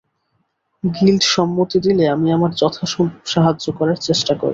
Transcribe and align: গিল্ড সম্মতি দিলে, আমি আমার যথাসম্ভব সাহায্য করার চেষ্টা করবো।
গিল্ড 0.83 1.23
সম্মতি 1.33 1.77
দিলে, 1.79 2.03
আমি 2.07 2.27
আমার 2.31 2.51
যথাসম্ভব 2.53 3.23
সাহায্য 3.25 3.65
করার 3.77 3.97
চেষ্টা 4.07 4.33
করবো। 4.33 4.49